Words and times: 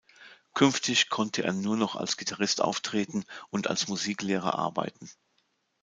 Künftig 0.55 1.09
konnte 1.09 1.43
er 1.43 1.53
nur 1.53 1.77
noch 1.77 1.95
als 1.95 2.17
Gitarrist 2.17 2.59
auftreten 2.59 3.23
und 3.51 3.67
als 3.67 3.87
Musiklehrer 3.87 4.55
arbeiten. 4.57 5.07